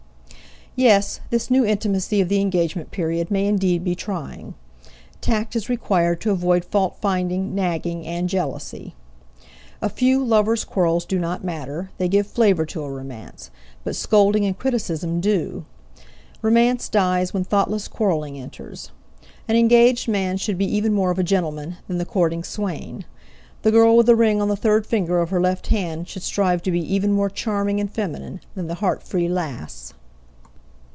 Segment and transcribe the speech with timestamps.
[0.73, 4.53] Yes, this new intimacy of the engagement period may indeed be trying.
[5.19, 8.95] Tact is required to avoid fault finding, nagging, and jealousy.
[9.81, 13.51] A few "lovers' quarrels" do not matter they give flavor to a romance
[13.83, 15.65] but scolding and criticism do.
[16.41, 18.91] Romance dies when thoughtless quarreling enters.
[19.49, 23.03] An engaged man should be even more of a gentleman than the courting swain;
[23.63, 26.61] the girl with a ring on the third finger of her left hand should strive
[26.61, 29.93] to be even more charming and feminine than the heart free lass.